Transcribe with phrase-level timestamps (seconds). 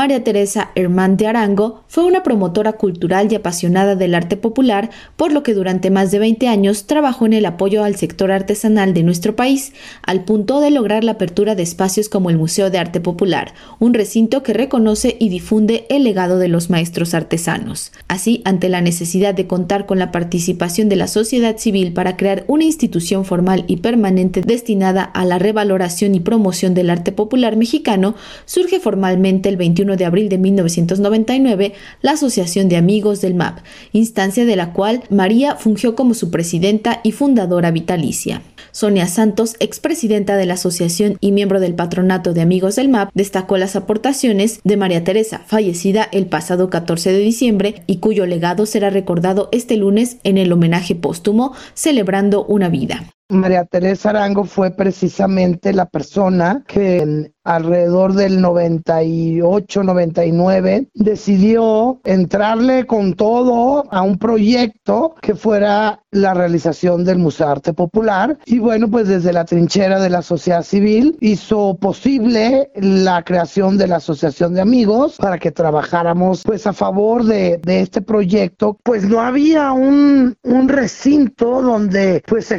[0.00, 5.30] María Teresa Hermán de Arango fue una promotora cultural y apasionada del arte popular, por
[5.30, 9.02] lo que durante más de 20 años trabajó en el apoyo al sector artesanal de
[9.02, 13.02] nuestro país, al punto de lograr la apertura de espacios como el Museo de Arte
[13.02, 17.92] Popular, un recinto que reconoce y difunde el legado de los maestros artesanos.
[18.08, 22.44] Así, ante la necesidad de contar con la participación de la sociedad civil para crear
[22.46, 28.14] una institución formal y permanente destinada a la revaloración y promoción del arte popular mexicano,
[28.46, 31.72] surge formalmente el 21 de abril de 1999
[32.02, 33.58] la Asociación de Amigos del MAP,
[33.92, 38.42] instancia de la cual María fungió como su presidenta y fundadora vitalicia.
[38.72, 43.56] Sonia Santos, expresidenta de la asociación y miembro del patronato de amigos del MAP, destacó
[43.56, 48.90] las aportaciones de María Teresa, fallecida el pasado 14 de diciembre y cuyo legado será
[48.90, 53.04] recordado este lunes en el homenaje póstumo celebrando una vida.
[53.30, 63.14] María Teresa Arango fue precisamente la persona que alrededor del 98, 99 decidió entrarle con
[63.14, 68.38] todo a un proyecto que fuera la realización del Museo Arte Popular.
[68.46, 73.86] Y bueno pues desde la trinchera de la sociedad civil hizo posible la creación de
[73.86, 78.78] la asociación de amigos para que trabajáramos pues a favor de, este proyecto.
[78.82, 82.56] Pues no había un, recinto donde pues se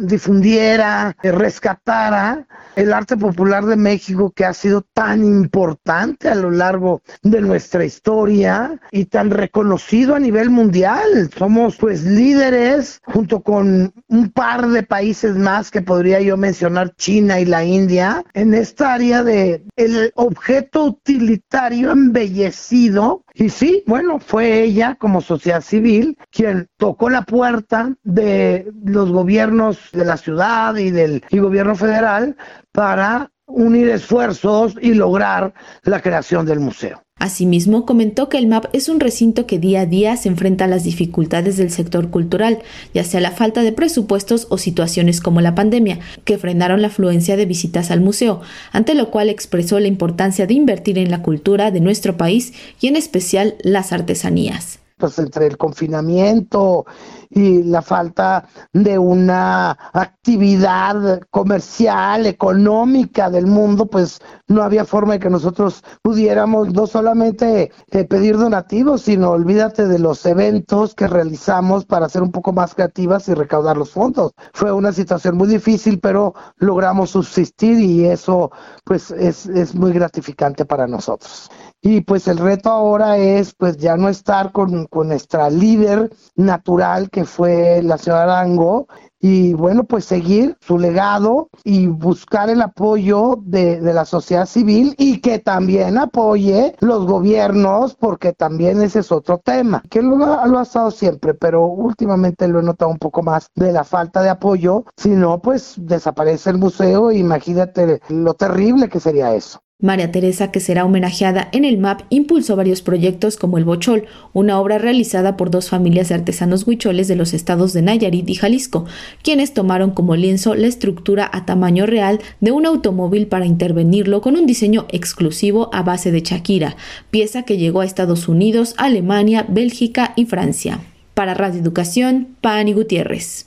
[0.00, 7.02] difundiera, rescatara el arte popular de México que ha sido tan importante a lo largo
[7.22, 11.30] de nuestra historia y tan reconocido a nivel mundial.
[11.36, 17.40] Somos pues líderes junto con un par de países más que podría yo mencionar, China
[17.40, 24.62] y la India, en esta área de el objeto utilitario embellecido y sí, bueno, fue
[24.62, 30.92] ella como sociedad civil quien tocó la puerta de los gobiernos de la ciudad y
[30.92, 32.36] del y gobierno federal
[32.70, 37.03] para unir esfuerzos y lograr la creación del museo.
[37.24, 40.68] Asimismo, comentó que el MAP es un recinto que día a día se enfrenta a
[40.68, 42.58] las dificultades del sector cultural,
[42.92, 47.38] ya sea la falta de presupuestos o situaciones como la pandemia, que frenaron la afluencia
[47.38, 48.42] de visitas al museo,
[48.72, 52.88] ante lo cual expresó la importancia de invertir en la cultura de nuestro país y
[52.88, 56.86] en especial las artesanías pues entre el confinamiento
[57.30, 65.18] y la falta de una actividad comercial, económica del mundo, pues no había forma de
[65.18, 71.84] que nosotros pudiéramos no solamente eh, pedir donativos, sino olvídate de los eventos que realizamos
[71.84, 74.32] para ser un poco más creativas y recaudar los fondos.
[74.52, 78.52] Fue una situación muy difícil, pero logramos subsistir y eso
[78.84, 81.50] pues es, es muy gratificante para nosotros.
[81.86, 87.10] Y pues el reto ahora es pues ya no estar con, con nuestra líder natural
[87.10, 88.86] que fue la señora Arango
[89.18, 95.20] y bueno pues seguir su legado y buscar el apoyo de, la sociedad civil y
[95.20, 100.62] que también apoye los gobiernos porque también ese es otro tema que lo, lo ha
[100.62, 104.84] estado siempre pero últimamente lo he notado un poco más de la falta de apoyo.
[104.96, 110.60] Si no pues desaparece el museo imagínate lo terrible que sería eso María Teresa, que
[110.60, 115.50] será homenajeada en el MAP, impulsó varios proyectos como el Bochol, una obra realizada por
[115.50, 118.86] dos familias de artesanos huicholes de los estados de Nayarit y Jalisco,
[119.22, 124.36] quienes tomaron como lienzo la estructura a tamaño real de un automóvil para intervenirlo con
[124.36, 126.76] un diseño exclusivo a base de Shakira,
[127.10, 130.80] pieza que llegó a Estados Unidos, Alemania, Bélgica y Francia.
[131.12, 133.42] Para Radio Educación, Pani Gutiérrez.